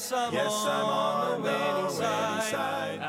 Yes, 0.00 0.12
I'm, 0.12 0.32
yes, 0.32 0.64
I'm 0.66 0.86
on 0.86 1.42
the 1.42 1.50
winning 1.50 1.90
side. 1.90 3.00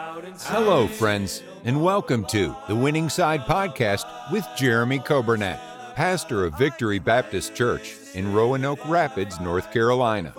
Hello, 0.42 0.88
friends, 0.90 1.42
and 1.64 1.82
welcome 1.82 2.26
to 2.26 2.54
the 2.68 2.76
Winning 2.76 3.08
Side 3.08 3.40
Podcast 3.44 4.04
with 4.30 4.46
Jeremy 4.58 5.00
Coburnett, 5.00 5.58
pastor 5.96 6.44
of 6.44 6.58
Victory 6.58 7.00
Baptist 7.00 7.56
Church 7.56 7.96
in 8.14 8.34
Roanoke 8.34 8.86
Rapids, 8.90 9.40
North 9.40 9.72
Carolina. 9.72 10.34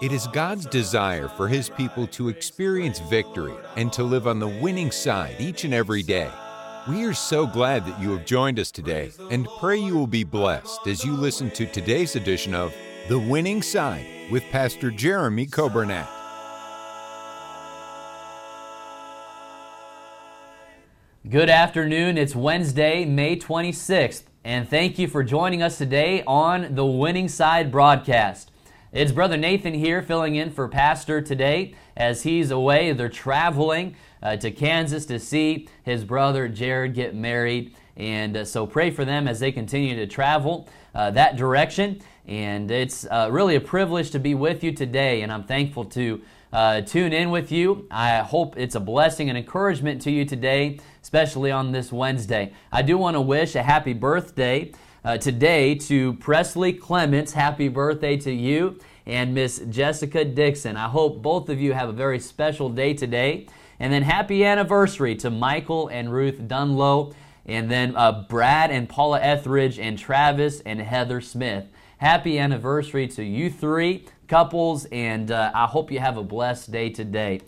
It 0.00 0.12
is 0.12 0.28
God's 0.28 0.66
desire 0.66 1.26
for 1.26 1.48
His 1.48 1.70
people 1.70 2.06
to 2.08 2.28
experience 2.28 3.00
victory 3.00 3.56
and 3.74 3.92
to 3.94 4.04
live 4.04 4.28
on 4.28 4.38
the 4.38 4.46
winning 4.46 4.92
side 4.92 5.34
each 5.40 5.64
and 5.64 5.74
every 5.74 6.04
day. 6.04 6.30
We 6.88 7.04
are 7.04 7.14
so 7.14 7.48
glad 7.48 7.84
that 7.84 8.00
you 8.00 8.12
have 8.12 8.24
joined 8.24 8.60
us 8.60 8.70
today 8.70 9.10
and 9.28 9.48
pray 9.58 9.78
you 9.78 9.96
will 9.96 10.06
be 10.06 10.22
blessed 10.22 10.86
as 10.86 11.04
you 11.04 11.14
listen 11.14 11.50
to 11.50 11.66
today's 11.66 12.14
edition 12.14 12.54
of 12.54 12.72
The 13.08 13.18
Winning 13.20 13.62
Side 13.62 14.04
with 14.32 14.42
Pastor 14.50 14.90
Jeremy 14.90 15.46
Coburnett. 15.46 16.08
Good 21.30 21.48
afternoon. 21.48 22.18
It's 22.18 22.34
Wednesday, 22.34 23.04
May 23.04 23.36
26th, 23.36 24.24
and 24.42 24.68
thank 24.68 24.98
you 24.98 25.06
for 25.06 25.22
joining 25.22 25.62
us 25.62 25.78
today 25.78 26.24
on 26.26 26.74
the 26.74 26.84
Winning 26.84 27.28
Side 27.28 27.70
broadcast. 27.70 28.50
It's 28.90 29.12
Brother 29.12 29.36
Nathan 29.36 29.74
here 29.74 30.02
filling 30.02 30.34
in 30.34 30.50
for 30.50 30.66
Pastor 30.66 31.22
today 31.22 31.76
as 31.96 32.24
he's 32.24 32.50
away. 32.50 32.92
They're 32.92 33.08
traveling 33.08 33.94
uh, 34.20 34.36
to 34.38 34.50
Kansas 34.50 35.06
to 35.06 35.20
see 35.20 35.68
his 35.84 36.02
brother 36.02 36.48
Jared 36.48 36.94
get 36.94 37.14
married. 37.14 37.76
And 37.96 38.36
uh, 38.36 38.44
so 38.44 38.66
pray 38.66 38.90
for 38.90 39.04
them 39.04 39.26
as 39.26 39.40
they 39.40 39.52
continue 39.52 39.96
to 39.96 40.06
travel 40.06 40.68
uh, 40.94 41.10
that 41.12 41.36
direction. 41.36 42.00
And 42.26 42.70
it's 42.70 43.06
uh, 43.10 43.28
really 43.30 43.54
a 43.54 43.60
privilege 43.60 44.10
to 44.10 44.18
be 44.18 44.34
with 44.34 44.64
you 44.64 44.72
today, 44.72 45.22
and 45.22 45.32
I'm 45.32 45.44
thankful 45.44 45.84
to 45.86 46.20
uh, 46.52 46.80
tune 46.80 47.12
in 47.12 47.30
with 47.30 47.52
you. 47.52 47.86
I 47.90 48.18
hope 48.18 48.56
it's 48.56 48.74
a 48.74 48.80
blessing 48.80 49.28
and 49.28 49.38
encouragement 49.38 50.02
to 50.02 50.10
you 50.10 50.24
today, 50.24 50.80
especially 51.02 51.50
on 51.50 51.72
this 51.72 51.92
Wednesday. 51.92 52.52
I 52.72 52.82
do 52.82 52.98
want 52.98 53.14
to 53.14 53.20
wish 53.20 53.54
a 53.54 53.62
happy 53.62 53.92
birthday 53.92 54.72
uh, 55.04 55.18
today 55.18 55.76
to 55.76 56.14
Presley 56.14 56.72
Clements. 56.72 57.32
Happy 57.32 57.68
birthday 57.68 58.16
to 58.18 58.32
you 58.32 58.78
and 59.06 59.34
Miss 59.34 59.60
Jessica 59.70 60.24
Dixon. 60.24 60.76
I 60.76 60.88
hope 60.88 61.22
both 61.22 61.48
of 61.48 61.60
you 61.60 61.72
have 61.72 61.88
a 61.88 61.92
very 61.92 62.18
special 62.18 62.68
day 62.68 62.92
today. 62.92 63.46
And 63.78 63.92
then 63.92 64.02
happy 64.02 64.44
anniversary 64.44 65.14
to 65.16 65.30
Michael 65.30 65.88
and 65.88 66.12
Ruth 66.12 66.38
Dunlow. 66.38 67.14
And 67.46 67.70
then 67.70 67.96
uh, 67.96 68.24
Brad 68.28 68.70
and 68.70 68.88
Paula 68.88 69.20
Etheridge 69.20 69.78
and 69.78 69.98
Travis 69.98 70.60
and 70.60 70.80
Heather 70.80 71.20
Smith. 71.20 71.66
Happy 71.98 72.38
anniversary 72.38 73.06
to 73.08 73.24
you 73.24 73.48
three 73.48 74.04
couples, 74.28 74.84
and 74.86 75.30
uh, 75.30 75.52
I 75.54 75.66
hope 75.66 75.90
you 75.90 76.00
have 76.00 76.16
a 76.16 76.24
blessed 76.24 76.72
day 76.72 76.90
today. 76.90 77.40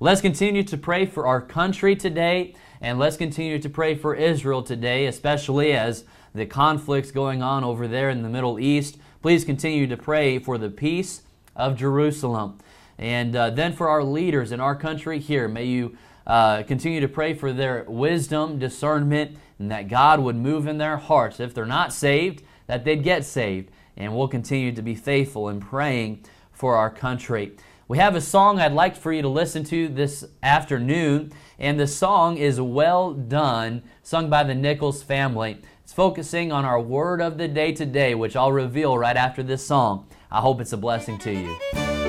Let's 0.00 0.20
continue 0.20 0.64
to 0.64 0.76
pray 0.76 1.06
for 1.06 1.26
our 1.26 1.40
country 1.40 1.94
today, 1.94 2.54
and 2.80 2.98
let's 2.98 3.16
continue 3.16 3.58
to 3.60 3.68
pray 3.68 3.94
for 3.94 4.14
Israel 4.14 4.62
today, 4.62 5.06
especially 5.06 5.72
as 5.72 6.04
the 6.34 6.46
conflicts 6.46 7.10
going 7.10 7.42
on 7.42 7.62
over 7.62 7.86
there 7.86 8.10
in 8.10 8.22
the 8.22 8.28
Middle 8.28 8.58
East. 8.58 8.98
Please 9.20 9.44
continue 9.44 9.86
to 9.86 9.96
pray 9.96 10.38
for 10.38 10.58
the 10.58 10.70
peace 10.70 11.22
of 11.54 11.76
Jerusalem. 11.76 12.58
And 12.98 13.36
uh, 13.36 13.50
then 13.50 13.72
for 13.72 13.88
our 13.88 14.02
leaders 14.02 14.50
in 14.50 14.60
our 14.60 14.74
country 14.74 15.18
here, 15.18 15.46
may 15.46 15.66
you 15.66 15.96
uh, 16.26 16.62
continue 16.62 17.00
to 17.00 17.08
pray 17.08 17.34
for 17.34 17.52
their 17.52 17.84
wisdom, 17.88 18.58
discernment, 18.58 19.36
and 19.58 19.70
that 19.70 19.88
God 19.88 20.20
would 20.20 20.36
move 20.36 20.66
in 20.66 20.78
their 20.78 20.96
hearts. 20.96 21.40
If 21.40 21.54
they're 21.54 21.66
not 21.66 21.92
saved, 21.92 22.42
that 22.66 22.84
they'd 22.84 23.02
get 23.02 23.24
saved. 23.24 23.70
And 23.96 24.16
we'll 24.16 24.28
continue 24.28 24.72
to 24.72 24.82
be 24.82 24.94
faithful 24.94 25.48
in 25.48 25.60
praying 25.60 26.24
for 26.52 26.76
our 26.76 26.90
country. 26.90 27.52
We 27.88 27.98
have 27.98 28.16
a 28.16 28.20
song 28.20 28.58
I'd 28.58 28.72
like 28.72 28.96
for 28.96 29.12
you 29.12 29.20
to 29.22 29.28
listen 29.28 29.64
to 29.64 29.88
this 29.88 30.24
afternoon, 30.42 31.32
and 31.58 31.78
the 31.78 31.86
song 31.86 32.38
is 32.38 32.60
Well 32.60 33.12
Done, 33.12 33.82
sung 34.02 34.30
by 34.30 34.44
the 34.44 34.54
Nichols 34.54 35.02
family. 35.02 35.58
It's 35.84 35.92
focusing 35.92 36.52
on 36.52 36.64
our 36.64 36.80
word 36.80 37.20
of 37.20 37.36
the 37.36 37.48
day 37.48 37.72
today, 37.72 38.14
which 38.14 38.34
I'll 38.34 38.52
reveal 38.52 38.96
right 38.96 39.16
after 39.16 39.42
this 39.42 39.66
song. 39.66 40.06
I 40.30 40.40
hope 40.40 40.60
it's 40.60 40.72
a 40.72 40.78
blessing 40.78 41.18
to 41.18 41.32
you. 41.32 42.01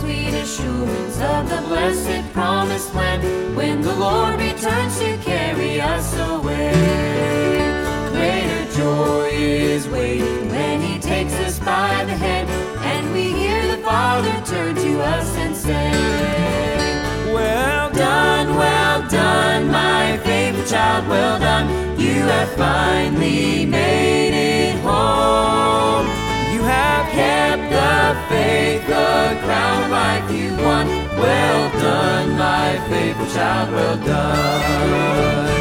Sweet 0.00 0.34
assurance 0.34 1.18
of 1.20 1.48
the 1.48 1.60
blessed 1.68 2.30
promised 2.34 2.94
land 2.94 3.22
when 3.56 3.80
the 3.80 3.94
Lord 3.94 4.38
returns 4.38 4.98
to 4.98 5.16
carry 5.18 5.80
us 5.80 6.08
away. 6.18 6.72
Greater 8.12 8.64
joy 8.76 9.30
is 9.32 9.88
waiting 9.88 10.50
when 10.50 10.82
He 10.82 10.98
takes 10.98 11.32
us 11.46 11.58
by 11.58 12.04
the 12.04 12.16
hand 12.26 12.46
and 12.92 13.12
we 13.14 13.32
hear 13.32 13.60
the 13.74 13.82
Father 13.82 14.36
turn 14.44 14.74
to 14.74 15.00
us 15.00 15.34
and 15.36 15.56
say, 15.56 15.90
Well 17.32 17.90
done, 17.90 18.54
well 18.54 19.08
done, 19.08 19.68
my 19.68 20.18
faithful 20.18 20.66
child, 20.66 21.08
well 21.08 21.38
done. 21.38 21.66
You 21.98 22.20
have 22.34 22.50
finally 22.52 23.55
crown 29.44 29.84
of 29.84 29.90
life 29.90 30.30
you 30.30 30.50
won. 30.56 30.86
Well 31.16 31.70
done, 31.80 32.38
my 32.38 32.78
faithful 32.88 33.26
child, 33.26 33.72
well 33.72 33.96
done. 33.98 35.56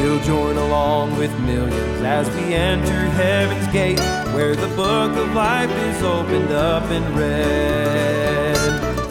We'll 0.00 0.20
join 0.20 0.56
along 0.56 1.16
with 1.18 1.32
millions 1.40 2.02
as 2.02 2.28
we 2.34 2.54
enter 2.54 3.00
heaven's 3.10 3.66
gate, 3.72 4.00
where 4.34 4.56
the 4.56 4.68
book 4.74 5.16
of 5.16 5.34
life 5.34 5.70
is 5.70 6.02
opened 6.02 6.50
up 6.50 6.84
and 6.90 7.04
read. 7.16 8.56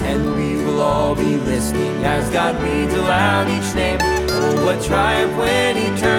And 0.03 0.36
we 0.36 0.64
will 0.66 0.81
all 0.81 1.16
be 1.16 1.38
listening 1.38 2.03
as 2.03 2.30
God 2.31 2.62
reads 2.62 2.94
aloud 2.94 3.48
each 3.48 3.74
name. 3.75 4.00
Oh, 4.02 4.66
what 4.66 4.84
triumph 4.84 5.38
when 5.38 5.78
He 5.78 5.88
turns 5.98 6.19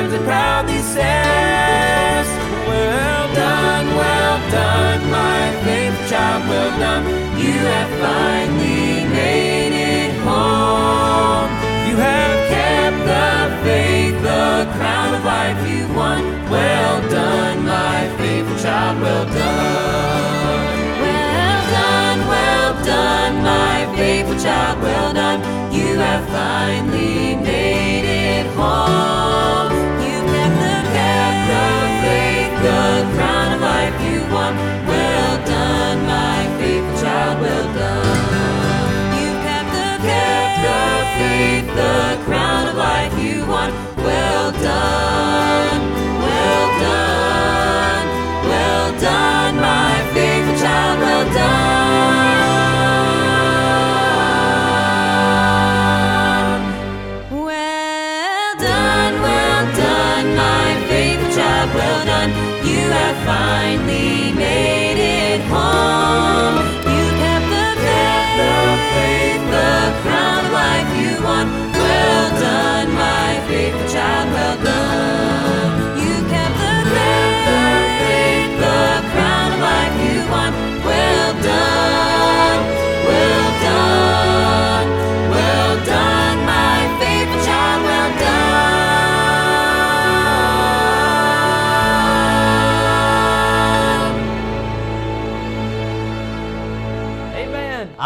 child, 24.43 24.81
well 24.83 25.13
done. 25.13 25.41
You 25.73 25.97
have 25.97 26.27
finally 26.29 27.37
made 27.37 27.60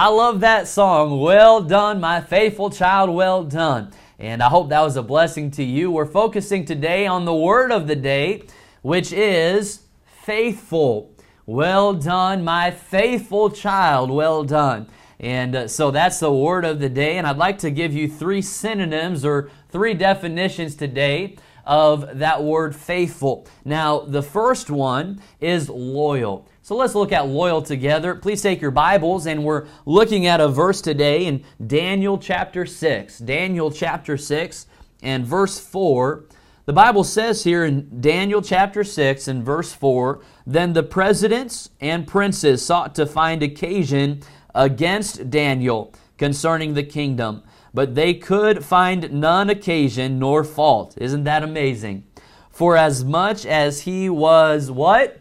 I 0.05 0.09
love 0.09 0.41
that 0.41 0.69
song. 0.69 1.19
Well 1.19 1.63
done, 1.63 1.99
my 1.99 2.21
faithful 2.21 2.69
child, 2.69 3.09
well 3.09 3.43
done. 3.43 3.91
And 4.19 4.43
I 4.43 4.51
hope 4.51 4.69
that 4.69 4.83
was 4.83 4.99
a 4.99 5.03
blessing 5.03 5.51
to 5.53 5.65
you. 5.65 5.91
We're 5.91 6.05
focusing 6.05 6.67
today 6.67 7.07
on 7.07 7.25
the 7.25 7.35
word 7.35 7.73
of 7.73 7.87
the 7.87 7.97
day, 7.97 8.43
which 8.83 9.15
is 9.15 9.85
faithful. 10.05 11.11
Well 11.47 11.95
done, 11.95 12.45
my 12.45 12.71
faithful 12.71 13.49
child. 13.49 14.11
Well 14.11 14.45
done. 14.45 14.89
And 15.21 15.57
uh, 15.57 15.69
so 15.69 15.91
that's 15.91 16.21
the 16.21 16.31
word 16.31 16.67
of 16.67 16.81
the 16.81 16.91
day. 16.91 17.17
And 17.17 17.27
I'd 17.27 17.39
like 17.39 17.57
to 17.61 17.71
give 17.71 17.95
you 17.95 18.07
three 18.07 18.43
synonyms 18.43 19.25
or 19.25 19.49
three 19.71 19.95
definitions 19.95 20.75
today 20.75 21.39
of 21.67 22.19
that 22.19 22.43
word 22.43 22.75
faithful. 22.75 23.47
Now, 23.65 24.01
the 24.01 24.23
first 24.23 24.71
one 24.71 25.21
is 25.41 25.69
loyal. 25.69 26.49
So 26.63 26.77
let's 26.77 26.95
look 26.95 27.13
at 27.13 27.27
loyal 27.27 27.63
together. 27.63 28.15
Please 28.15 28.43
take 28.43 28.61
your 28.61 28.71
Bibles, 28.71 29.27
and 29.27 29.45
we're 29.45 29.67
looking 29.85 30.27
at 30.27 30.41
a 30.41 30.49
verse 30.49 30.81
today 30.81 31.27
in 31.27 31.45
Daniel 31.67 32.19
chapter 32.19 32.65
6. 32.65 33.19
Daniel 33.19 33.71
chapter 33.71 34.17
6 34.17 34.67
and 35.03 35.27
verse 35.27 35.59
4. 35.59 36.25
The 36.67 36.73
Bible 36.73 37.05
says 37.05 37.45
here 37.45 37.67
in 37.67 38.01
Daniel 38.01 38.41
chapter 38.41 38.85
6 38.85 39.29
and 39.29 39.45
verse 39.45 39.75
4 39.75 40.23
Then 40.47 40.73
the 40.73 40.83
presidents 40.83 41.69
and 41.81 42.07
princes 42.07 42.65
sought 42.65 42.95
to 42.95 43.05
find 43.05 43.43
occasion 43.43 44.23
against 44.55 45.29
Daniel 45.29 45.93
concerning 46.17 46.73
the 46.73 46.83
kingdom, 46.83 47.43
but 47.75 47.97
they 47.97 48.15
could 48.15 48.65
find 48.65 49.13
none 49.13 49.51
occasion 49.51 50.21
nor 50.21 50.45
fault. 50.45 50.95
Isn't 50.97 51.25
that 51.25 51.43
amazing? 51.43 52.05
For 52.49 52.77
as 52.77 53.05
much 53.05 53.45
as 53.45 53.81
he 53.81 54.09
was 54.09 54.71
what? 54.71 55.21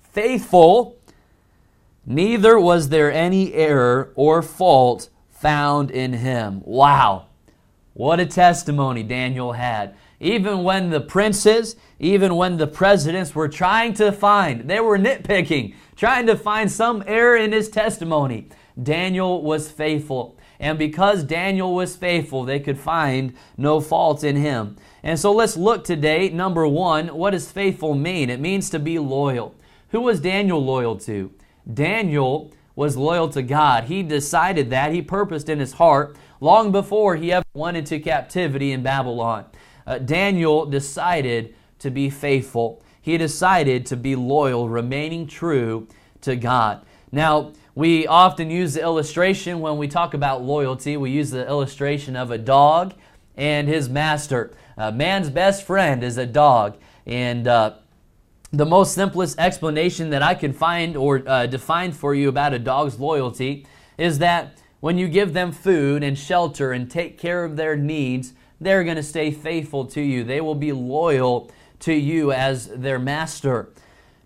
Faithful, 0.00 0.96
neither 2.06 2.58
was 2.58 2.88
there 2.88 3.12
any 3.12 3.52
error 3.54 4.12
or 4.14 4.40
fault 4.40 5.08
found 5.30 5.90
in 5.90 6.12
him. 6.12 6.62
Wow. 6.64 7.26
What 7.94 8.20
a 8.20 8.26
testimony 8.26 9.02
Daniel 9.02 9.52
had. 9.52 9.96
Even 10.20 10.62
when 10.62 10.90
the 10.90 11.00
princes, 11.00 11.76
even 11.98 12.36
when 12.36 12.56
the 12.56 12.66
presidents 12.66 13.34
were 13.34 13.48
trying 13.48 13.94
to 13.94 14.12
find, 14.12 14.68
they 14.68 14.78
were 14.80 14.98
nitpicking, 14.98 15.74
trying 15.96 16.26
to 16.26 16.36
find 16.36 16.70
some 16.70 17.02
error 17.06 17.36
in 17.36 17.52
his 17.52 17.68
testimony, 17.68 18.48
Daniel 18.80 19.42
was 19.42 19.70
faithful. 19.70 20.36
And 20.60 20.78
because 20.78 21.24
Daniel 21.24 21.74
was 21.74 21.96
faithful, 21.96 22.44
they 22.44 22.60
could 22.60 22.78
find 22.78 23.34
no 23.56 23.80
fault 23.80 24.22
in 24.22 24.36
him. 24.36 24.76
And 25.02 25.18
so 25.18 25.32
let's 25.32 25.56
look 25.56 25.82
today. 25.82 26.28
Number 26.28 26.68
one, 26.68 27.08
what 27.08 27.30
does 27.30 27.50
faithful 27.50 27.94
mean? 27.94 28.30
It 28.30 28.38
means 28.38 28.70
to 28.70 28.78
be 28.78 29.00
loyal. 29.00 29.54
Who 29.88 30.02
was 30.02 30.20
Daniel 30.20 30.62
loyal 30.62 30.96
to? 30.98 31.32
Daniel 31.72 32.52
was 32.76 32.96
loyal 32.96 33.28
to 33.30 33.42
God. 33.42 33.84
He 33.84 34.04
decided 34.04 34.70
that. 34.70 34.92
He 34.92 35.02
purposed 35.02 35.48
in 35.48 35.58
his 35.58 35.72
heart 35.72 36.16
long 36.40 36.70
before 36.70 37.16
he 37.16 37.32
ever 37.32 37.44
went 37.54 37.76
into 37.76 37.98
captivity 37.98 38.70
in 38.70 38.82
Babylon 38.82 39.46
uh, 39.90 39.98
Daniel 39.98 40.66
decided 40.66 41.52
to 41.80 41.90
be 41.90 42.08
faithful. 42.08 42.80
He 43.00 43.18
decided 43.18 43.86
to 43.86 43.96
be 43.96 44.14
loyal, 44.14 44.68
remaining 44.68 45.26
true 45.26 45.88
to 46.20 46.36
God. 46.36 46.84
Now, 47.10 47.52
we 47.80 48.06
often 48.06 48.50
use 48.50 48.74
the 48.74 48.82
illustration 48.82 49.60
when 49.60 49.78
we 49.78 49.88
talk 49.88 50.12
about 50.12 50.42
loyalty. 50.42 50.98
We 50.98 51.12
use 51.12 51.30
the 51.30 51.48
illustration 51.48 52.14
of 52.14 52.30
a 52.30 52.36
dog 52.36 52.92
and 53.38 53.68
his 53.68 53.88
master. 53.88 54.52
Uh, 54.76 54.90
man's 54.90 55.30
best 55.30 55.66
friend 55.66 56.04
is 56.04 56.18
a 56.18 56.26
dog. 56.26 56.76
And 57.06 57.48
uh, 57.48 57.76
the 58.52 58.66
most 58.66 58.92
simplest 58.92 59.38
explanation 59.38 60.10
that 60.10 60.22
I 60.22 60.34
can 60.34 60.52
find 60.52 60.94
or 60.94 61.26
uh, 61.26 61.46
define 61.46 61.92
for 61.92 62.14
you 62.14 62.28
about 62.28 62.52
a 62.52 62.58
dog's 62.58 63.00
loyalty 63.00 63.66
is 63.96 64.18
that 64.18 64.58
when 64.80 64.98
you 64.98 65.08
give 65.08 65.32
them 65.32 65.50
food 65.50 66.02
and 66.02 66.18
shelter 66.18 66.72
and 66.72 66.90
take 66.90 67.16
care 67.16 67.44
of 67.44 67.56
their 67.56 67.76
needs, 67.76 68.34
they're 68.60 68.84
going 68.84 68.96
to 68.96 69.02
stay 69.02 69.30
faithful 69.30 69.86
to 69.86 70.02
you. 70.02 70.22
They 70.22 70.42
will 70.42 70.54
be 70.54 70.72
loyal 70.72 71.50
to 71.78 71.94
you 71.94 72.30
as 72.30 72.66
their 72.66 72.98
master. 72.98 73.70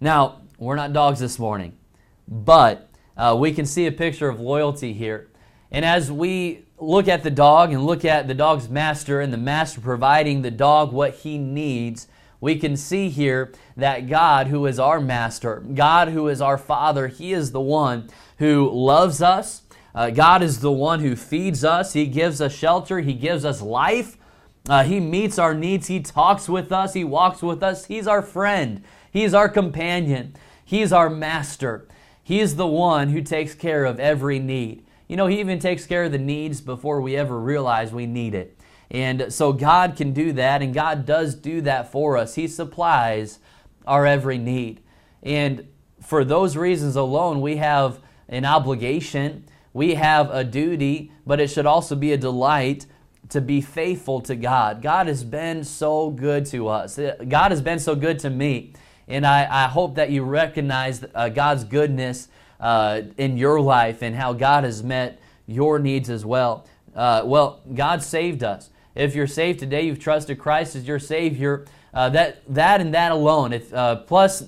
Now, 0.01 0.41
we're 0.59 0.75
not 0.75 0.93
dogs 0.93 1.21
this 1.21 1.39
morning, 1.39 1.79
but 2.27 2.91
uh, 3.17 3.37
we 3.39 3.53
can 3.53 3.67
see 3.67 3.87
a 3.87 3.93
picture 3.93 4.29
of 4.29 4.41
loyalty 4.41 4.93
here. 4.93 5.29
And 5.71 5.85
as 5.85 6.11
we 6.11 6.65
look 6.79 7.09
at 7.09 7.23
the 7.23 7.31
dog 7.31 7.73
and 7.73 7.85
look 7.85 8.05
at 8.05 8.29
the 8.29 8.35
dog's 8.35 8.69
master 8.69 9.21
and 9.21 9.33
the 9.33 9.39
master 9.39 9.81
providing 9.81 10.43
the 10.43 10.51
dog 10.51 10.93
what 10.93 11.15
he 11.15 11.39
needs, 11.39 12.09
we 12.41 12.57
can 12.57 12.77
see 12.77 13.09
here 13.09 13.53
that 13.77 14.09
God, 14.09 14.49
who 14.49 14.67
is 14.67 14.79
our 14.79 15.01
master, 15.01 15.61
God, 15.61 16.09
who 16.09 16.29
is 16.29 16.41
our 16.41 16.59
father, 16.59 17.09
he 17.09 17.33
is 17.33 17.53
the 17.53 17.61
one 17.61 18.09
who 18.39 18.71
loves 18.71 19.23
us. 19.23 19.63
Uh, 19.95 20.11
God 20.11 20.43
is 20.43 20.61
the 20.61 20.73
one 20.73 21.01
who 21.01 21.17
feeds 21.17 21.65
us. 21.65 21.93
He 21.93 22.07
gives 22.07 22.41
us 22.41 22.53
shelter. 22.53 23.01
He 23.01 23.15
gives 23.15 23.45
us 23.45 23.63
life. 23.63 24.19
Uh, 24.69 24.83
he 24.83 24.99
meets 24.99 25.39
our 25.39 25.55
needs. 25.55 25.87
He 25.87 26.01
talks 26.01 26.49
with 26.49 26.73
us. 26.73 26.95
He 26.95 27.05
walks 27.05 27.43
with 27.43 27.63
us. 27.63 27.87
He's 27.87 28.07
our 28.07 28.23
friend. 28.23 28.83
He's 29.11 29.35
our 29.35 29.49
companion. 29.49 30.35
He's 30.65 30.93
our 30.93 31.09
master. 31.09 31.87
He's 32.25 32.57
the 32.57 32.67
one 32.67 33.11
who 33.11 33.21
takes 33.21 33.55
care 33.55 33.85
of 33.85 34.01
every 34.01 34.41
need. 34.41 34.85
You 35.07 35.17
know, 35.17 35.27
He 35.27 35.39
even 35.39 35.61
takes 35.61 35.87
care 35.87 36.05
of 36.05 36.13
the 36.13 36.19
needs 36.19 36.61
before 36.61 37.01
we 37.01 37.17
ever 37.17 37.39
realize 37.39 37.93
we 37.93 38.07
need 38.07 38.35
it. 38.35 38.59
And 38.91 39.33
so 39.33 39.53
God 39.53 39.95
can 39.97 40.13
do 40.13 40.33
that, 40.33 40.63
and 40.63 40.73
God 40.73 41.07
does 41.07 41.35
do 41.35 41.61
that 41.61 41.93
for 41.93 42.17
us. 42.17 42.35
He 42.35 42.49
supplies 42.49 43.39
our 43.87 44.07
every 44.07 44.39
need. 44.39 44.81
And 45.23 45.69
for 46.01 46.25
those 46.25 46.57
reasons 46.57 46.97
alone, 46.97 47.41
we 47.41 47.57
have 47.57 48.01
an 48.29 48.45
obligation, 48.45 49.45
we 49.73 49.95
have 49.95 50.31
a 50.31 50.45
duty, 50.45 51.13
but 51.27 51.41
it 51.41 51.49
should 51.49 51.67
also 51.67 51.95
be 51.95 52.13
a 52.13 52.17
delight 52.17 52.87
to 53.31 53.41
be 53.41 53.61
faithful 53.61 54.21
to 54.23 54.37
God. 54.37 54.83
God 54.83 55.07
has 55.07 55.25
been 55.25 55.65
so 55.65 56.11
good 56.11 56.47
to 56.47 56.69
us. 56.69 56.99
Uh, 56.99 57.17
God 57.27 57.51
has 57.51 57.63
been 57.63 57.79
so 57.79 57.95
good 57.95 58.19
to 58.21 58.31
me. 58.31 58.73
And 59.09 59.27
I, 59.27 59.65
I 59.65 59.69
hope 59.69 59.97
that 59.97 60.11
you 60.11 60.23
recognize 60.25 61.05
uh, 61.15 61.29
God's 61.29 61.65
goodness 61.65 62.29
uh, 62.61 63.03
in 63.19 63.37
your 63.37 63.61
life 63.61 64.03
and 64.03 64.17
how 64.17 64.33
God 64.33 64.65
has 64.65 64.83
met 64.83 65.21
your 65.47 65.79
needs 65.79 66.09
as 66.09 66.25
well. 66.25 66.67
Uh, 66.95 67.23
well, 67.25 67.61
God 67.75 68.03
saved 68.03 68.43
us. 68.43 68.71
If 68.95 69.15
you're 69.15 69.27
saved 69.27 69.59
today, 69.59 69.83
you've 69.83 69.99
trusted 69.99 70.39
Christ 70.39 70.77
as 70.77 70.87
your 70.87 70.99
Savior. 70.99 71.67
Uh, 71.93 72.09
that 72.11 72.43
that 72.53 72.81
and 72.81 72.95
that 72.95 73.13
alone, 73.13 73.53
if 73.53 73.73
uh, 73.73 73.97
plus 73.97 74.45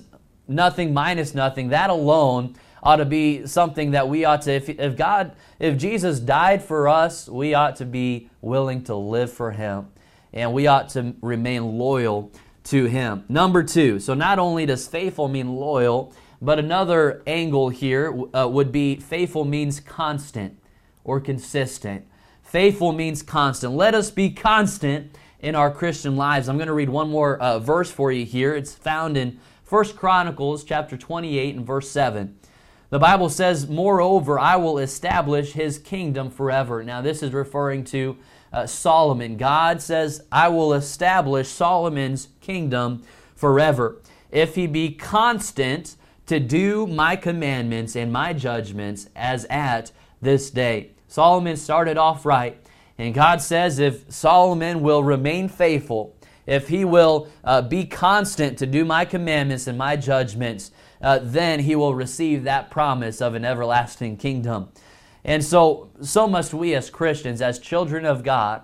nothing 0.47 0.93
minus 0.93 1.33
nothing, 1.33 1.69
that 1.69 1.89
alone 1.89 2.55
ought 2.81 2.97
to 2.97 3.05
be 3.05 3.45
something 3.45 3.91
that 3.91 4.07
we 4.07 4.23
ought 4.23 4.41
to, 4.43 4.53
if, 4.53 4.69
if 4.69 4.95
God, 4.95 5.35
if 5.59 5.77
Jesus 5.77 6.19
died 6.19 6.63
for 6.63 6.87
us, 6.87 7.27
we 7.27 7.53
ought 7.53 7.75
to 7.77 7.85
be 7.85 8.29
willing 8.41 8.83
to 8.85 8.95
live 8.95 9.31
for 9.31 9.51
Him. 9.51 9.87
And 10.33 10.53
we 10.53 10.67
ought 10.67 10.89
to 10.89 11.15
remain 11.21 11.77
loyal 11.77 12.31
to 12.69 12.85
Him. 12.85 13.23
Number 13.29 13.63
two, 13.63 13.99
so 13.99 14.13
not 14.13 14.39
only 14.39 14.65
does 14.65 14.87
faithful 14.87 15.27
mean 15.27 15.55
loyal, 15.55 16.13
but 16.41 16.59
another 16.59 17.23
angle 17.25 17.69
here 17.69 18.13
uh, 18.33 18.47
would 18.47 18.71
be 18.71 18.95
faithful 18.97 19.45
means 19.45 19.79
constant 19.79 20.59
or 21.03 21.19
consistent. 21.19 22.05
Faithful 22.43 22.91
means 22.91 23.23
constant. 23.23 23.73
Let 23.73 23.95
us 23.95 24.11
be 24.11 24.29
constant 24.29 25.15
in 25.39 25.55
our 25.55 25.71
Christian 25.71 26.15
lives. 26.15 26.47
I'm 26.47 26.57
going 26.57 26.67
to 26.67 26.73
read 26.73 26.89
one 26.89 27.09
more 27.09 27.37
uh, 27.39 27.59
verse 27.59 27.91
for 27.91 28.11
you 28.11 28.25
here. 28.25 28.55
It's 28.55 28.73
found 28.73 29.17
in 29.17 29.39
First 29.63 29.95
Chronicles 29.95 30.63
chapter 30.63 30.95
28 30.95 31.55
and 31.55 31.65
verse 31.65 31.89
7. 31.89 32.37
The 32.89 32.99
Bible 32.99 33.29
says, 33.29 33.67
Moreover, 33.67 34.39
I 34.39 34.55
will 34.55 34.77
establish 34.77 35.51
his 35.51 35.77
kingdom 35.77 36.29
forever. 36.29 36.83
Now, 36.83 37.01
this 37.01 37.21
is 37.21 37.33
referring 37.33 37.83
to 37.85 38.17
uh, 38.51 38.65
Solomon. 38.65 39.37
God 39.37 39.81
says, 39.81 40.23
I 40.31 40.49
will 40.49 40.73
establish 40.73 41.47
Solomon's 41.47 42.29
kingdom 42.41 43.03
forever. 43.35 44.01
If 44.31 44.55
he 44.55 44.67
be 44.67 44.91
constant 44.91 45.95
to 46.27 46.39
do 46.39 46.85
my 46.85 47.15
commandments 47.15 47.95
and 47.95 48.11
my 48.11 48.33
judgments 48.33 49.09
as 49.15 49.45
at 49.45 49.91
this 50.21 50.51
day. 50.51 50.91
Solomon 51.07 51.55
started 51.55 51.97
off 51.97 52.25
right. 52.25 52.57
And 52.97 53.13
God 53.13 53.41
says, 53.41 53.79
if 53.79 54.11
Solomon 54.11 54.81
will 54.81 55.03
remain 55.03 55.47
faithful, 55.47 56.15
if 56.45 56.67
he 56.67 56.83
will 56.83 57.29
uh, 57.43 57.61
be 57.61 57.85
constant 57.85 58.57
to 58.57 58.65
do 58.65 58.83
my 58.83 59.05
commandments 59.05 59.67
and 59.67 59.77
my 59.77 59.95
judgments, 59.95 60.71
uh, 61.01 61.19
then 61.21 61.59
he 61.59 61.75
will 61.75 61.93
receive 61.93 62.43
that 62.43 62.71
promise 62.71 63.21
of 63.21 63.35
an 63.35 63.45
everlasting 63.45 64.17
kingdom. 64.17 64.69
And 65.27 65.43
so, 65.43 65.89
so 66.01 66.25
must 66.25 66.53
we 66.53 66.73
as 66.73 66.89
Christians, 66.89 67.41
as 67.41 67.59
children 67.59 68.05
of 68.05 68.23
God, 68.23 68.63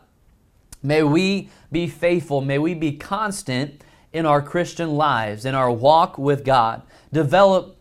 may 0.82 1.04
we 1.04 1.50
be 1.72 1.88
faithful, 1.88 2.40
may 2.40 2.58
we 2.58 2.74
be 2.74 2.94
constant 2.94 3.84
in 4.14 4.26
our 4.26 4.42
Christian 4.42 4.96
lives, 4.96 5.44
in 5.44 5.56
our 5.56 5.70
walk 5.70 6.18
with 6.18 6.46
God. 6.46 6.84
Develop 7.12 7.78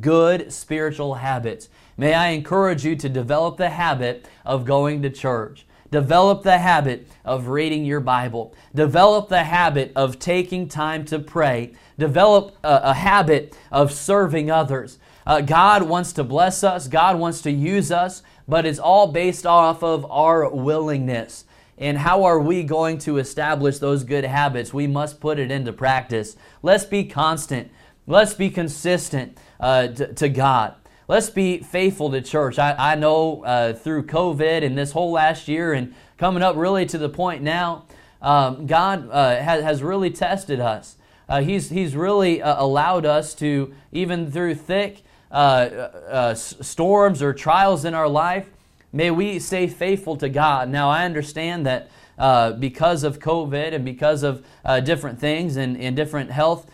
good 0.00 0.52
spiritual 0.52 1.14
habits. 1.14 1.70
May 1.96 2.12
I 2.12 2.28
encourage 2.28 2.84
you 2.84 2.94
to 2.96 3.08
develop 3.08 3.56
the 3.56 3.70
habit 3.70 4.28
of 4.44 4.66
going 4.66 5.00
to 5.02 5.10
church. 5.10 5.64
Develop 5.90 6.42
the 6.42 6.58
habit 6.58 7.08
of 7.24 7.48
reading 7.48 7.84
your 7.84 8.00
Bible. 8.00 8.54
Develop 8.74 9.28
the 9.28 9.44
habit 9.44 9.92
of 9.96 10.18
taking 10.18 10.68
time 10.68 11.04
to 11.06 11.18
pray. 11.18 11.72
Develop 11.98 12.56
a, 12.62 12.80
a 12.84 12.94
habit 12.94 13.56
of 13.70 13.92
serving 13.92 14.50
others. 14.50 14.98
Uh, 15.26 15.40
God 15.40 15.82
wants 15.82 16.12
to 16.12 16.24
bless 16.24 16.62
us, 16.62 16.86
God 16.86 17.18
wants 17.18 17.40
to 17.42 17.50
use 17.50 17.90
us, 17.90 18.22
but 18.46 18.64
it's 18.64 18.78
all 18.78 19.08
based 19.08 19.44
off 19.44 19.82
of 19.82 20.08
our 20.10 20.48
willingness. 20.48 21.44
and 21.78 21.98
how 21.98 22.24
are 22.24 22.38
we 22.38 22.62
going 22.62 22.96
to 22.96 23.18
establish 23.18 23.78
those 23.78 24.04
good 24.04 24.24
habits? 24.24 24.72
We 24.72 24.86
must 24.86 25.20
put 25.20 25.38
it 25.38 25.50
into 25.50 25.72
practice. 25.72 26.36
Let's 26.62 26.84
be 26.86 27.04
constant. 27.04 27.70
Let's 28.06 28.32
be 28.32 28.48
consistent 28.50 29.36
uh, 29.60 29.88
to, 29.88 30.14
to, 30.14 30.28
God. 30.28 30.74
Let's 31.08 31.28
be 31.28 31.58
faithful 31.58 32.10
to 32.12 32.22
church. 32.22 32.58
I, 32.58 32.92
I 32.92 32.94
know 32.94 33.44
uh, 33.44 33.74
through 33.74 34.04
COVID 34.06 34.64
and 34.64 34.78
this 34.78 34.92
whole 34.92 35.10
last 35.10 35.48
year 35.48 35.74
and 35.74 35.94
coming 36.16 36.42
up 36.42 36.56
really 36.56 36.86
to 36.86 36.98
the 36.98 37.08
point 37.08 37.42
now, 37.42 37.84
um, 38.22 38.66
God 38.66 39.10
uh, 39.10 39.36
has, 39.36 39.62
has 39.62 39.82
really 39.82 40.10
tested 40.10 40.60
us. 40.60 40.96
Uh, 41.28 41.42
he's, 41.42 41.68
he's 41.68 41.94
really 41.96 42.40
uh, 42.40 42.62
allowed 42.62 43.04
us 43.04 43.34
to, 43.34 43.74
even 43.92 44.30
through 44.30 44.54
thick 44.54 45.02
uh, 45.30 45.34
uh, 45.34 46.34
storms 46.34 47.22
or 47.22 47.32
trials 47.32 47.84
in 47.84 47.94
our 47.94 48.08
life, 48.08 48.48
may 48.92 49.10
we 49.10 49.38
stay 49.38 49.66
faithful 49.66 50.16
to 50.16 50.28
God. 50.28 50.68
Now, 50.68 50.88
I 50.90 51.04
understand 51.04 51.66
that 51.66 51.90
uh, 52.18 52.52
because 52.52 53.04
of 53.04 53.18
COVID 53.18 53.74
and 53.74 53.84
because 53.84 54.22
of 54.22 54.44
different 54.84 55.20
things 55.20 55.56
and, 55.56 55.76
and 55.76 55.94
different 55.94 56.30
health 56.30 56.70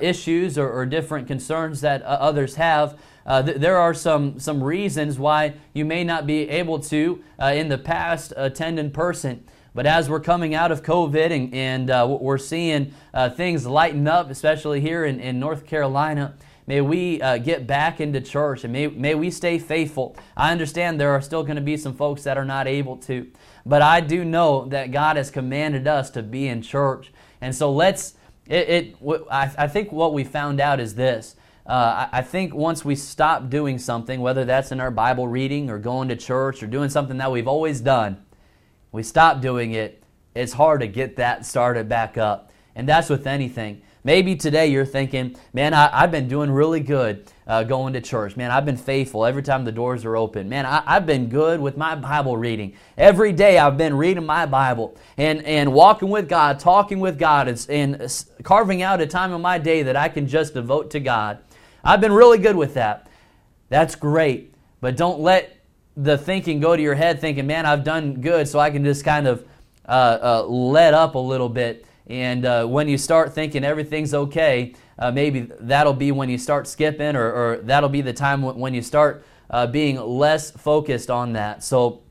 issues 0.00 0.58
or, 0.58 0.68
or, 0.68 0.84
different 0.84 1.28
concerns 1.28 1.80
that 1.82 2.02
others 2.02 2.56
have, 2.56 2.98
uh, 3.26 3.42
th- 3.42 3.58
there 3.58 3.76
are 3.76 3.94
some, 3.94 4.40
some 4.40 4.62
reasons 4.62 5.18
why 5.18 5.54
you 5.72 5.84
may 5.84 6.02
not 6.02 6.26
be 6.26 6.48
able 6.48 6.78
to, 6.80 7.22
uh, 7.40 7.52
in 7.54 7.68
the 7.68 7.78
past, 7.78 8.32
attend 8.36 8.78
in 8.78 8.90
person. 8.90 9.44
But 9.74 9.86
as 9.86 10.10
we're 10.10 10.20
coming 10.20 10.54
out 10.54 10.72
of 10.72 10.82
COVID 10.82 11.30
and, 11.30 11.54
and 11.54 11.90
uh, 11.90 12.18
we're 12.20 12.38
seeing 12.38 12.92
uh, 13.14 13.30
things 13.30 13.66
lighten 13.66 14.08
up, 14.08 14.30
especially 14.30 14.80
here 14.80 15.04
in, 15.04 15.20
in 15.20 15.38
North 15.38 15.64
Carolina, 15.64 16.34
may 16.70 16.80
we 16.80 17.20
uh, 17.20 17.36
get 17.36 17.66
back 17.66 18.00
into 18.00 18.20
church 18.20 18.62
and 18.62 18.72
may, 18.72 18.86
may 18.86 19.16
we 19.16 19.28
stay 19.28 19.58
faithful. 19.58 20.16
I 20.36 20.52
understand 20.52 21.00
there 21.00 21.10
are 21.10 21.20
still 21.20 21.42
going 21.42 21.56
to 21.56 21.60
be 21.62 21.76
some 21.76 21.94
folks 21.94 22.22
that 22.22 22.38
are 22.38 22.44
not 22.44 22.68
able 22.68 22.96
to, 22.98 23.26
but 23.66 23.82
I 23.82 24.00
do 24.00 24.24
know 24.24 24.66
that 24.66 24.92
God 24.92 25.16
has 25.16 25.32
commanded 25.32 25.88
us 25.88 26.10
to 26.10 26.22
be 26.22 26.46
in 26.46 26.62
church. 26.62 27.12
And 27.40 27.52
so 27.52 27.72
let's, 27.72 28.14
it, 28.46 28.68
it 28.68 28.96
I, 29.32 29.50
I 29.58 29.66
think 29.66 29.90
what 29.90 30.14
we 30.14 30.22
found 30.22 30.60
out 30.60 30.78
is 30.78 30.94
this. 30.94 31.34
Uh, 31.66 32.06
I, 32.12 32.18
I 32.18 32.22
think 32.22 32.54
once 32.54 32.84
we 32.84 32.94
stop 32.94 33.50
doing 33.50 33.76
something, 33.76 34.20
whether 34.20 34.44
that's 34.44 34.70
in 34.70 34.78
our 34.78 34.92
Bible 34.92 35.26
reading 35.26 35.70
or 35.70 35.78
going 35.80 36.08
to 36.10 36.16
church 36.16 36.62
or 36.62 36.68
doing 36.68 36.88
something 36.88 37.16
that 37.16 37.32
we've 37.32 37.48
always 37.48 37.80
done, 37.80 38.24
we 38.92 39.02
stop 39.02 39.40
doing 39.40 39.72
it, 39.72 40.04
it's 40.36 40.52
hard 40.52 40.82
to 40.82 40.86
get 40.86 41.16
that 41.16 41.44
started 41.44 41.88
back 41.88 42.16
up. 42.16 42.52
And 42.76 42.88
that's 42.88 43.10
with 43.10 43.26
anything. 43.26 43.82
Maybe 44.02 44.34
today 44.34 44.68
you're 44.68 44.86
thinking, 44.86 45.36
man, 45.52 45.74
I, 45.74 46.00
have 46.00 46.10
been 46.10 46.26
doing 46.26 46.50
really 46.50 46.80
good 46.80 47.30
uh, 47.46 47.64
going 47.64 47.92
to 47.92 48.00
church. 48.00 48.34
Man, 48.34 48.50
I've 48.50 48.64
been 48.64 48.78
faithful 48.78 49.26
every 49.26 49.42
time 49.42 49.64
the 49.64 49.72
doors 49.72 50.06
are 50.06 50.16
open. 50.16 50.48
Man, 50.48 50.64
I, 50.64 50.82
have 50.86 51.04
been 51.04 51.28
good 51.28 51.60
with 51.60 51.76
my 51.76 51.94
Bible 51.94 52.36
reading. 52.36 52.74
Every 52.96 53.32
day 53.32 53.58
I've 53.58 53.76
been 53.76 53.94
reading 53.94 54.24
my 54.24 54.46
Bible 54.46 54.96
and, 55.18 55.44
and 55.44 55.74
walking 55.74 56.08
with 56.08 56.28
God, 56.28 56.58
talking 56.58 56.98
with 56.98 57.18
God, 57.18 57.48
and, 57.48 57.66
and 57.68 58.24
carving 58.42 58.80
out 58.80 59.02
a 59.02 59.06
time 59.06 59.34
in 59.34 59.40
my 59.42 59.58
day 59.58 59.82
that 59.82 59.96
I 59.96 60.08
can 60.08 60.26
just 60.26 60.54
devote 60.54 60.90
to 60.92 61.00
God. 61.00 61.38
I've 61.84 62.00
been 62.00 62.12
really 62.12 62.38
good 62.38 62.56
with 62.56 62.74
that. 62.74 63.08
That's 63.68 63.94
great. 63.94 64.54
But 64.80 64.96
don't 64.96 65.20
let 65.20 65.58
the 65.94 66.16
thinking 66.16 66.60
go 66.60 66.74
to 66.74 66.82
your 66.82 66.94
head 66.94 67.20
thinking, 67.20 67.46
man, 67.46 67.66
I've 67.66 67.84
done 67.84 68.22
good, 68.22 68.48
so 68.48 68.58
I 68.58 68.70
can 68.70 68.82
just 68.82 69.04
kind 69.04 69.26
of 69.26 69.46
uh, 69.86 70.18
uh, 70.22 70.46
let 70.46 70.94
up 70.94 71.16
a 71.16 71.18
little 71.18 71.48
bit. 71.48 71.84
And 72.10 72.44
uh, 72.44 72.66
when 72.66 72.88
you 72.88 72.98
start 72.98 73.32
thinking 73.32 73.62
everything's 73.62 74.14
okay, 74.14 74.74
uh, 74.98 75.12
maybe 75.12 75.48
that'll 75.60 75.94
be 75.94 76.10
when 76.10 76.28
you 76.28 76.38
start 76.38 76.66
skipping, 76.66 77.14
or, 77.14 77.32
or 77.32 77.56
that'll 77.58 77.88
be 77.88 78.00
the 78.00 78.12
time 78.12 78.42
when 78.42 78.74
you 78.74 78.82
start 78.82 79.24
uh, 79.48 79.68
being 79.68 79.96
less 79.96 80.50
focused 80.50 81.08
on 81.08 81.34
that. 81.34 81.62
So 81.62 82.02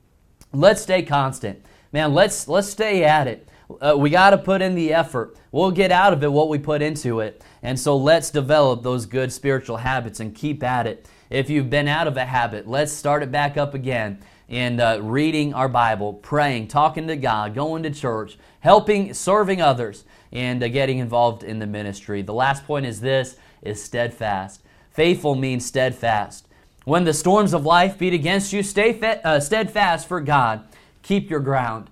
let's 0.53 0.82
stay 0.82 1.03
constant. 1.03 1.65
Man, 1.91 2.13
let's, 2.13 2.48
let's 2.48 2.70
stay 2.70 3.03
at 3.03 3.27
it. 3.27 3.50
Uh, 3.82 3.96
we 3.98 4.10
got 4.10 4.29
to 4.29 4.38
put 4.38 4.62
in 4.62 4.74
the 4.74 4.94
effort. 4.94 5.38
We'll 5.51 5.70
get 5.70 5.91
out 5.91 6.13
of 6.13 6.24
it 6.24 6.32
what 6.32 6.48
we 6.48 6.60
put 6.60 6.82
into 6.82 7.20
it. 7.20 7.44
And 7.62 7.77
so 7.77 7.98
let's 7.98 8.32
develop 8.32 8.84
those 8.84 9.06
good 9.06 9.34
spiritual 9.34 9.77
habits 9.77 10.22
and 10.22 10.34
keep 10.34 10.63
at 10.63 10.88
it. 10.88 11.08
If 11.29 11.50
you've 11.50 11.70
been 11.70 11.89
out 11.89 12.08
of 12.08 12.15
a 12.15 12.25
habit, 12.25 12.68
let's 12.70 12.94
start 12.94 13.22
it 13.22 13.34
back 13.34 13.58
up 13.58 13.74
again 13.74 14.20
in 14.50 14.79
uh, 14.79 14.98
reading 14.98 15.53
our 15.53 15.70
Bible, 15.70 16.13
praying, 16.13 16.68
talking 16.68 17.08
to 17.08 17.15
God, 17.15 17.53
going 17.53 17.84
to 17.84 17.91
church, 17.91 18.38
helping, 18.60 19.13
serving 19.13 19.62
others, 19.62 20.03
and 20.32 20.62
uh, 20.63 20.68
getting 20.68 20.98
involved 20.98 21.44
in 21.44 21.60
the 21.60 21.68
ministry. 21.68 22.22
The 22.24 22.34
last 22.34 22.65
point 22.65 22.86
is 22.86 23.00
this 23.00 23.38
is 23.62 23.82
steadfast. 23.82 24.62
Faithful 24.91 25.36
means 25.36 25.65
steadfast. 25.65 26.48
When 26.84 27.03
the 27.03 27.13
storms 27.13 27.53
of 27.53 27.65
life 27.65 28.00
beat 28.00 28.13
against 28.13 28.51
you, 28.51 28.63
stay 28.63 29.00
uh, 29.24 29.39
steadfast 29.39 30.08
for 30.08 30.20
God. 30.20 30.68
Keep 31.03 31.29
your 31.29 31.39
ground. 31.39 31.89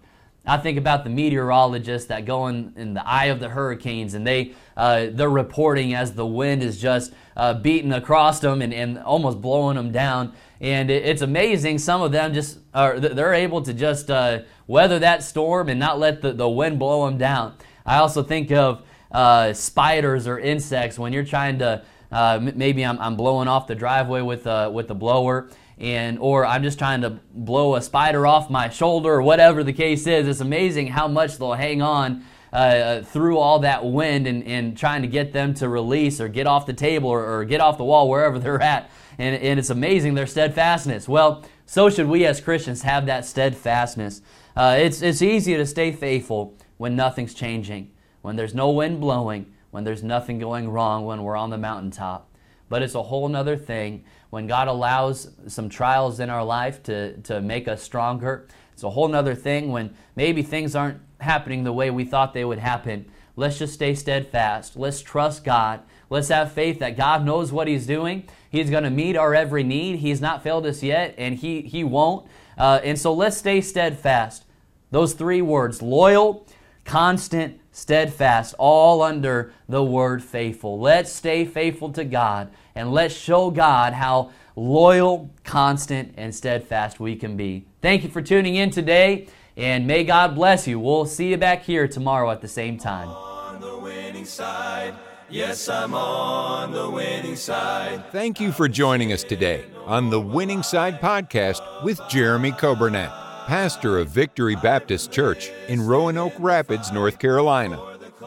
I 0.48 0.58
think 0.58 0.78
about 0.78 1.04
the 1.04 1.10
meteorologists 1.10 2.08
that 2.08 2.26
go 2.26 2.48
in, 2.48 2.74
in 2.78 2.94
the 2.94 3.06
eye 3.06 3.26
of 3.26 3.42
the 3.42 3.50
hurricanes 3.50 4.14
and 4.14 4.26
they, 4.26 4.54
uh, 4.78 5.08
they're 5.12 5.30
reporting 5.30 5.94
as 5.94 6.14
the 6.14 6.26
wind 6.26 6.64
is 6.64 6.80
just 6.80 7.14
uh, 7.36 7.54
beating 7.54 7.92
across 7.92 8.40
them 8.40 8.62
and, 8.62 8.74
and 8.74 8.98
almost 8.98 9.42
blowing 9.42 9.76
them 9.76 9.92
down. 9.92 10.34
And 10.60 10.90
it's 10.90 11.22
amazing. 11.22 11.78
Some 11.78 12.02
of 12.02 12.12
them 12.12 12.34
just 12.34 12.60
are, 12.74 13.00
they're 13.00 13.34
able 13.34 13.62
to 13.62 13.74
just 13.74 14.10
uh, 14.10 14.40
weather 14.66 15.00
that 15.00 15.24
storm 15.24 15.70
and 15.70 15.80
not 15.80 16.00
let 16.00 16.22
the, 16.22 16.34
the 16.34 16.50
wind 16.50 16.80
blow 16.80 17.06
them 17.06 17.18
down. 17.18 17.56
I 17.86 17.98
also 17.98 18.24
think 18.24 18.52
of 18.52 18.84
uh, 19.12 19.54
spiders 19.54 20.28
or 20.28 20.40
insects 20.40 20.98
when 20.98 21.14
you're 21.14 21.24
trying 21.26 21.60
to, 21.60 21.84
uh, 22.12 22.40
maybe 22.42 22.84
I'm, 22.84 23.00
I'm 23.00 23.16
blowing 23.16 23.48
off 23.48 23.68
the 23.68 23.76
driveway 23.76 24.22
with, 24.22 24.48
a, 24.48 24.70
with 24.70 24.88
the 24.88 24.96
blower 24.96 25.50
and 25.78 26.18
or 26.20 26.46
I'm 26.46 26.64
just 26.64 26.80
trying 26.80 27.02
to 27.02 27.20
blow 27.34 27.76
a 27.76 27.82
spider 27.82 28.26
off 28.26 28.50
my 28.50 28.70
shoulder 28.70 29.12
or 29.12 29.22
whatever 29.22 29.64
the 29.64 29.74
case 29.74 30.08
is. 30.08 30.28
It's 30.28 30.42
amazing 30.42 30.88
how 30.88 31.08
much 31.08 31.38
they'll 31.38 31.54
hang 31.54 31.82
on 31.82 32.26
uh, 32.54 33.01
through 33.01 33.38
all 33.38 33.60
that 33.60 33.86
wind 33.86 34.27
and, 34.27 34.44
and 34.44 34.77
trying 34.77 35.01
to 35.01 35.08
get 35.08 35.34
them 35.34 35.54
to 35.56 35.68
release 35.68 36.22
or 36.22 36.27
get 36.27 36.48
off 36.48 36.66
the 36.66 36.74
table 36.74 37.10
or, 37.10 37.39
or 37.39 37.46
get 37.46 37.62
off 37.62 37.77
the 37.77 37.84
wall 37.84 38.10
wherever 38.10 38.39
they're 38.39 38.62
at. 38.62 38.89
And, 39.18 39.36
and 39.42 39.60
it's 39.60 39.70
amazing 39.70 40.13
their 40.13 40.27
steadfastness. 40.27 41.08
Well, 41.08 41.44
so 41.66 41.89
should 41.89 42.08
we 42.08 42.25
as 42.25 42.39
Christians 42.39 42.84
have 42.84 43.06
that 43.08 43.25
steadfastness. 43.25 44.22
Uh, 44.56 44.77
it's, 44.80 45.01
it's 45.01 45.22
easy 45.22 45.56
to 45.56 45.66
stay 45.66 45.92
faithful 45.92 46.58
when 46.77 46.96
nothing's 46.96 47.34
changing, 47.34 47.92
when 48.22 48.36
there's 48.36 48.54
no 48.54 48.70
wind 48.70 49.01
blowing, 49.01 49.51
when 49.72 49.84
there's 49.84 50.04
nothing 50.04 50.39
going 50.39 50.70
wrong, 50.70 51.06
when 51.06 51.24
we're 51.24 51.36
on 51.36 51.50
the 51.50 51.58
mountaintop. 51.58 52.30
But 52.70 52.82
it's 52.82 52.96
a 52.96 53.04
whole 53.04 53.27
nother 53.27 53.58
thing 53.58 54.04
when 54.30 54.48
God 54.48 54.68
allows 54.68 55.32
some 55.48 55.70
trials 55.70 56.20
in 56.20 56.30
our 56.30 56.44
life 56.44 56.84
to, 56.84 57.18
to 57.22 57.42
make 57.42 57.68
us 57.68 57.82
stronger. 57.82 58.48
It's 58.74 58.84
a 58.84 58.89
whole 58.89 59.08
nother 59.08 59.36
thing 59.36 59.72
when 59.72 59.96
maybe 60.16 60.44
things 60.44 60.75
aren't 60.75 61.00
happening 61.20 61.64
the 61.64 61.74
way 61.74 61.90
we 61.90 62.06
thought 62.06 62.34
they 62.34 62.46
would 62.46 62.60
happen. 62.60 63.10
Let's 63.36 63.60
just 63.60 63.74
stay 63.74 63.94
steadfast. 63.96 64.76
Let's 64.76 65.02
trust 65.02 65.44
God. 65.44 65.82
Let's 66.10 66.30
have 66.30 66.52
faith 66.52 66.80
that 66.80 66.98
God 66.98 67.26
knows 67.26 67.52
what 67.52 67.68
He's 67.68 67.86
doing. 67.86 68.28
He's 68.50 68.70
going 68.70 68.84
to 68.84 68.90
meet 68.90 69.16
our 69.16 69.36
every 69.36 69.64
need. 69.64 69.98
He's 69.98 70.22
not 70.22 70.42
failed 70.42 70.66
us 70.66 70.82
yet, 70.82 71.14
and 71.18 71.36
He, 71.36 71.62
he 71.62 71.84
won't. 71.84 72.28
Uh, 72.58 72.80
and 72.84 72.98
so 72.98 73.14
let's 73.14 73.38
stay 73.38 73.62
steadfast. 73.62 74.46
Those 74.90 75.14
three 75.14 75.42
words 75.42 75.82
loyal, 75.82 76.48
constant, 76.86 77.60
steadfast, 77.72 78.56
all 78.58 79.04
under 79.04 79.54
the 79.70 79.84
word 79.84 80.24
faithful. 80.24 80.80
Let's 80.80 81.12
stay 81.12 81.46
faithful 81.46 81.92
to 81.92 82.04
God 82.04 82.50
and 82.74 82.92
let's 82.92 83.16
show 83.16 83.52
God 83.52 83.94
how 83.94 84.32
loyal, 84.56 85.30
constant, 85.44 86.14
and 86.18 86.34
steadfast 86.34 87.00
we 87.00 87.16
can 87.16 87.38
be. 87.38 87.66
Thank 87.82 88.04
you 88.04 88.10
for 88.10 88.22
tuning 88.22 88.56
in 88.56 88.72
today, 88.72 89.28
and 89.58 89.86
may 89.86 90.04
God 90.04 90.36
bless 90.36 90.68
you. 90.68 90.80
We'll 90.80 91.06
see 91.06 91.30
you 91.30 91.38
back 91.38 91.64
here 91.64 91.88
tomorrow 91.88 92.32
at 92.32 92.42
the 92.42 92.48
same 92.48 92.78
time. 92.78 93.10
On 93.10 93.60
the 93.60 93.78
winning 93.78 94.26
side. 94.26 94.94
Yes, 95.30 95.68
I'm 95.68 95.94
on 95.94 96.72
the 96.72 96.90
winning 96.90 97.36
side. 97.36 98.10
Thank 98.14 98.40
you 98.40 98.54
for 98.54 98.70
joining 98.70 99.12
us 99.12 99.24
today 99.24 99.66
on 99.86 100.10
the 100.10 100.22
Winning 100.22 100.64
Side 100.64 101.02
podcast 101.02 101.84
with 101.84 102.00
Jeremy 102.08 102.54
Coburnett 102.54 103.12
pastor 103.48 103.98
of 103.98 104.10
Victory 104.10 104.58
Baptist 104.58 105.10
Church 105.10 105.50
in 105.70 105.82
Roanoke 105.82 106.34
Rapids, 106.38 106.92
North 106.92 107.18
Carolina. 107.18 107.82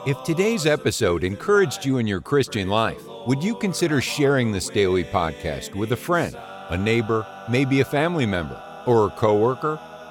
If 0.06 0.22
today's 0.24 0.64
episode 0.64 1.24
encouraged 1.24 1.84
you 1.84 1.98
in 1.98 2.06
your 2.06 2.22
Christian 2.22 2.68
life, 2.68 3.02
would 3.26 3.44
you 3.44 3.54
consider 3.54 4.00
sharing 4.00 4.50
this 4.50 4.70
daily 4.70 5.04
podcast 5.04 5.74
with 5.74 5.92
a 5.92 5.96
friend, 5.96 6.34
a 6.70 6.78
neighbor, 6.78 7.26
maybe 7.50 7.80
a 7.80 7.84
family 7.84 8.24
member, 8.24 8.58
or 8.86 9.08
a 9.08 9.10
coworker? 9.10 9.78